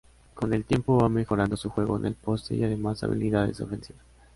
[0.33, 4.01] Con el tiempo va mejorando su juego en el poste y demás habilidades ofensivas.